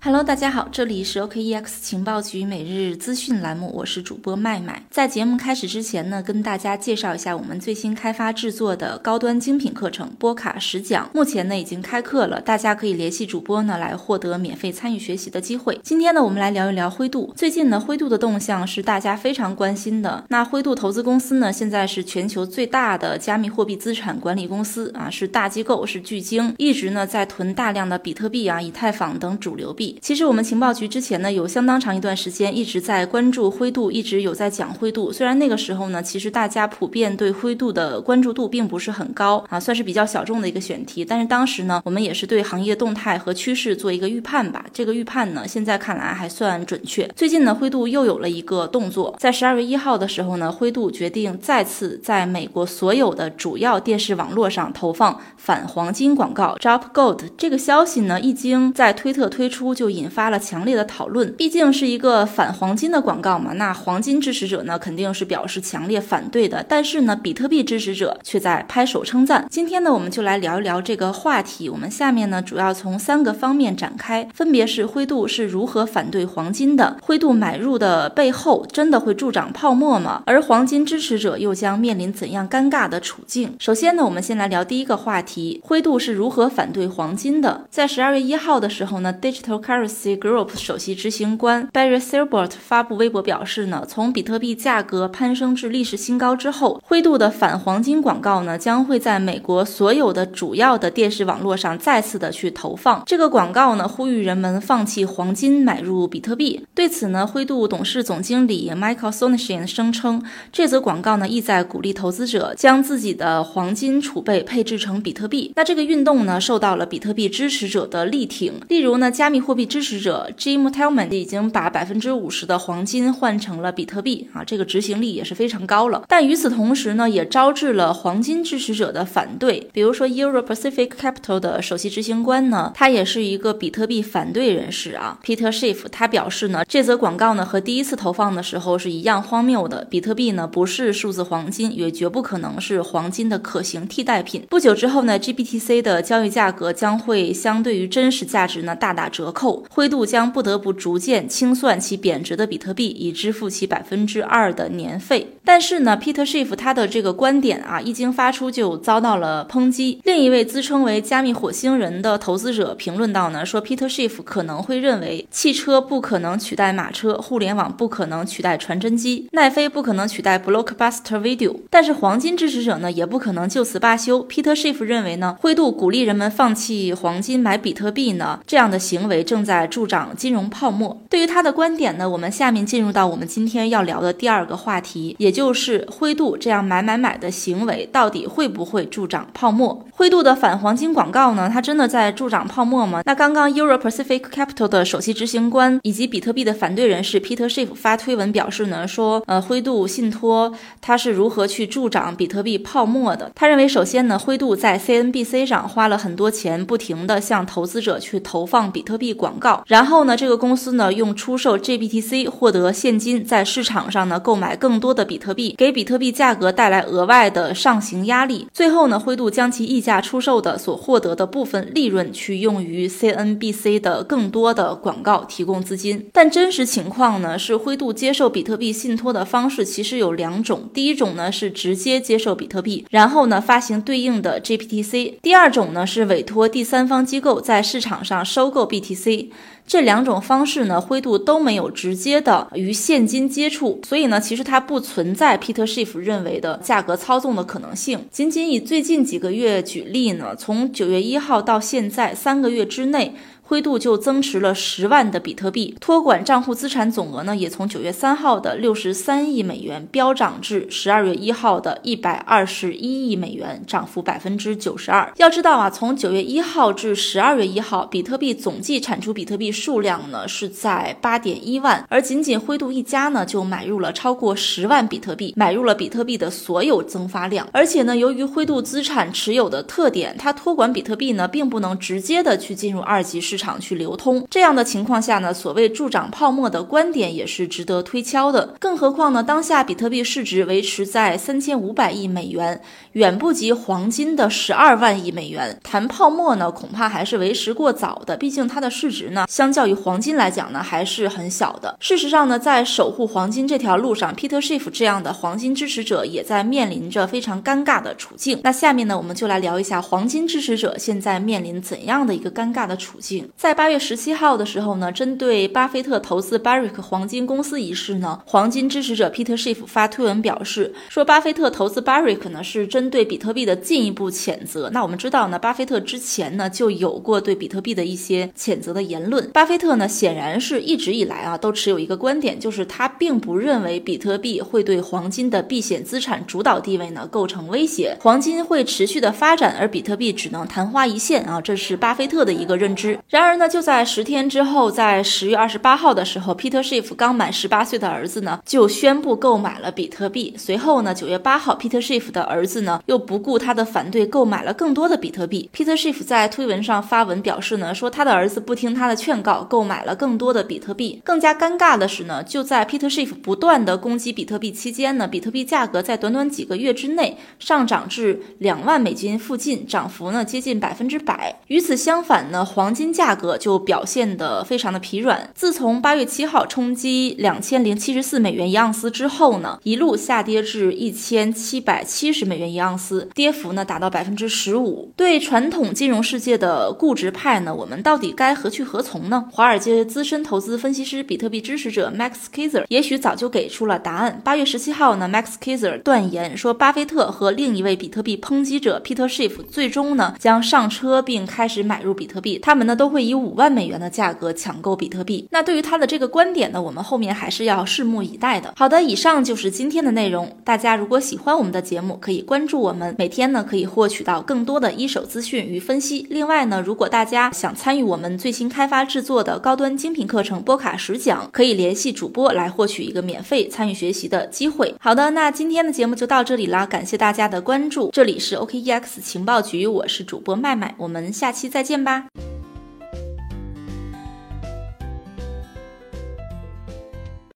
[0.00, 4.84] Hello，大家好，这里是 OKEX 情报局每日资讯栏目，我是主播麦麦。
[4.88, 15.80] 在节目开始之前呢，跟大家介绍一下我们最新开发制作的高端精品课程波卡十讲，目前呢已经开课了，大家可以联系主播呢来获得免费参与学习的机会。
[15.82, 17.32] 今天呢，我们来聊一聊灰度。
[17.36, 20.24] 最近呢，灰度的动向是大家非常关心的。
[20.28, 29.87] 那灰度投资公司呢，现在是全球最大的加密货币资产管理公司啊，是大机构，是巨鲸，一直呢在囤大量的比特币啊、以太坊等主流币。
[30.02, 35.12] 其实我们情报局之前呢有相当长一段时间一直在关注灰度，一直有在讲灰度。
[35.12, 41.04] 虽然那个时候呢，其实大家普遍对灰度的关注度并不是很高啊，算是比较小众的一个选题。
[41.04, 44.64] 但是当时呢，我们也是对行业动态和趋势做一个预判吧。
[44.72, 47.08] 这个预判呢，现在看来还算准确。
[47.14, 57.20] 最近呢，灰度又有了一个动作，在十二月一号的时候呢，灰度决定再次在美国所有的主要电视网络上投放反黄金广告，Drop Gold。
[57.36, 59.68] 这个消息呢，一经在推特推出。
[59.78, 63.52] 就引发了强烈的讨论，毕竟是一个反黄金的广告嘛。
[63.52, 66.66] 那黄金支持者呢，肯定是表示强烈反对的。
[66.68, 69.46] 但是呢，比特币支持者却在拍手称赞。
[69.48, 71.68] 今天呢，我们就来聊一聊这个话题。
[71.68, 80.24] 我们下面呢，主要从三个方面展开，分别是灰度是如何反对黄金的，灰度买入的背后真的会助长泡沫吗？
[80.26, 83.54] 而黄金支持者又将面临怎样尴尬的处境？
[83.60, 87.64] 首先呢，我们先来聊第一个话题，灰度是如何反对黄金的。
[87.70, 103.02] 在十二月一号的时候呢，Digital Currency Group 首席执行官 Barry Silbert 发布微博表示呢，从比特币价格攀升至历史新高之后，灰度的反黄金广告呢将会在美国所有的主要的电视网络上再次的去投放。
[103.04, 106.64] 这个广告呢呼吁人们放弃黄金，买入比特币。
[106.74, 115.52] 对此呢，灰度董事总经理 Michael Sonishin 声称，这则广告呢意在鼓励投资者将自己的黄金储备配置成比特币。
[115.56, 119.57] 那这个运动呢受到了比特币支持者的力挺，例如呢，加密货币。
[119.58, 126.04] 币支持者 Jim Tillman 已经把百分之五十的黄金换成了比特币啊，这个执行力也是非常高了。
[126.06, 129.68] 但与此同时呢，也招致了黄金支持者的反对。
[129.72, 135.18] 比如说 Euro Pacific Capital 的首席执行官呢，他也是一个比特币反对人士啊。
[135.24, 139.84] Peter Schiff 他表示呢，这则广告呢和第一次投放的时候是一样荒谬的。
[139.90, 144.46] 比特币呢不是数字黄金，也绝不可能是黄金的可行替代品。
[144.48, 149.47] 不久之后呢，GBTC 的交易价格将会相对于真实价值呢大打折扣。
[149.70, 155.34] 灰度将不得不逐渐清算其贬值的比特币，以支付其百分之二的年费。
[155.44, 159.98] 但是呢，Peter Schiff 他的这个观点啊，一经发出就遭到了抨击。
[160.04, 171.56] 另一位自称为“加密火星人”的投资者评论道呢，说 Peter Schiff 可能会认为汽车不可能取代马车，互联网不可能取代传真机，奈飞不可能取代 Blockbuster Video。
[171.70, 174.22] 但是黄金支持者呢，也不可能就此罢休。
[174.28, 179.37] Peter Schiff 认为呢，灰度鼓励人们放弃黄金买比特币呢，这样的行为正。
[179.38, 181.00] 正在助长金融泡沫。
[181.08, 189.86] 对于他的观点呢，我们下面进入到我们今天要聊的第二个话题，也就是灰度这样买买买的行为到底会不会助长泡沫？
[189.92, 193.02] 灰度的反黄金广告呢，它真的在助长泡沫吗？
[193.04, 203.30] 那刚刚 Euro Pacific Capital 的首席执行官以及比特币的反对人士 Peter Schiff 发推文表示呢，说呃灰度信托它是如何去助长比特币泡沫的？
[203.36, 209.27] 他认为首先呢，灰度在 CNBC 上花了很多钱，不停的向投资者去投放比特币广。
[209.28, 218.46] 广告，然后呢，这个公司呢用出售 GBTC 获得现金，在市场上呢购买更多的比特币，给比特币价格带来额外的上行压力。
[218.54, 226.08] 最后呢，灰度将其溢价出售的所获得的部分利润去用于 CNBC 的更多的广告提供资金。
[226.14, 239.17] 但真实情况呢是，灰度接受比特币信托的方式其实有两种，第一种呢是直接接受比特币，然后呢发行对应的 GBTC；第二种呢是委托第三方机构在市场上收购 BTC。
[239.66, 248.06] 这两种方式呢，灰度都没有直接的与现金接触，所以呢，其实它不存在 Peter Schiff 认为的价格操纵的可能性。
[248.10, 253.14] 仅仅以最近几个月举例呢，从九月一号到现在三个月之内。
[253.48, 265.10] 灰度就增持了十万的比特币，托管账户资产总额呢，也从九月三号的六十三亿美元飙涨至十二月一号的一百二十一亿美元，涨幅百分之九十二。
[265.16, 277.48] 要知道啊，从九月一号至十二月一号，比特币总计产出比特币数量呢是在八点一万，而仅仅灰度一家呢就买入了超过十万比特币，买入了比特币的所有增发量。
[277.52, 283.37] 而且呢，由于灰度资产持有的特点，它托管比特币呢并不能直接的去进入二级市。
[283.38, 284.26] 场去流通。
[284.28, 288.54] 这样的情况下呢，所谓助长泡沫的观点也是值得推敲的。
[288.58, 292.60] 更何况呢，当下比特币市值维持在三千五百亿美元，
[292.92, 295.58] 远不及黄金的十二万亿美元。
[295.62, 298.16] 谈泡沫呢，恐怕还是为时过早的。
[298.16, 301.76] 毕竟它的市值呢，相较于黄金来讲呢，还是很小的。
[301.78, 308.40] 事实上呢，在守护黄金这条路上，Peter Schiff 这样的黄金支持者也在面临着非常尴尬的处境。
[308.42, 313.27] 那下面呢，我们就来聊一下黄金支持者现在面临怎样的一个尴尬的处境。
[313.36, 324.70] 在八月十七号的时候呢，针对巴菲特投资 Barrick 黄金公司一事呢，黄金支持者 Peter Schiff 发推文表示说，巴菲特投资 Barrick 呢是针对比特币的进一步谴责。
[324.72, 329.30] 那我们知道呢，巴菲特之前呢就有过对比特币的一些谴责的言论。
[329.30, 342.98] 巴菲特呢显然是一直以来啊都持有一个观点，就是他并不认为比特币会对黄金的避险资产主导地位呢构成威胁，黄金会持续的发展，而比特币只能昙花一现啊，这是巴菲特的一个认知。
[343.18, 350.32] 然而呢，就在十天之后，在十月二十八号的时候，Peter Schiff 刚满十八岁的儿子呢就宣布购买了比特币。
[350.38, 355.50] 随后呢，九月八号，Peter Schiff 的儿子呢又不顾他的反对，购买了更多的比特币。
[355.52, 361.02] Peter Schiff 在推文上发文表示呢，说他的儿子不听他的劝告，购买了更多的比特币。
[361.04, 371.36] 更加尴尬的是呢，就在 Peter Schiff 不断的攻击比特币期间呢，比特币价格在短短几个月之内上涨至两万美金附近，涨幅呢接近百分之百。
[371.48, 375.30] 与此相反呢，黄金价价格就表现得非常的疲软。
[375.34, 384.92] 自从八月七号冲击两千零七十四美元一盎司之后呢，一路下跌至一千七百七十美元一盎司，跌幅呢达到百分之十五。
[384.94, 389.24] 对传统金融世界的固执派呢，我们到底该何去何从呢？
[389.32, 394.20] 华尔街资深投资分析师、比特币支持者 Max Keiser 也许早就给出了答案。
[394.22, 405.24] 八月十七号呢，Max Keiser 断言说，巴菲特和另一位比特币抨击者 Peter Schiff 最终呢将上车并开始买入比特币，他们呢都会会以五万美元的价格抢购比特币。
[405.30, 408.52] 那对于他的这个观点呢，我们后面还是要拭目以待的。
[408.56, 410.28] 好的，以上就是今天的内容。
[410.42, 416.04] 大家如果喜欢我们的节目，可以关注我们，每天呢可以获取到更多的一手资讯与分析。
[416.10, 424.74] 另外呢，如果大家想参与我们最新开发制作的高端精品课程波卡十讲，可以联系主播来获取一个免费参与学习的机会。
[424.80, 427.90] 好的，那今天的节目就到这里啦，感谢大家的关注。
[427.92, 432.06] 这里是 OKEX 情报局，我是主播麦麦，我们下期再见吧。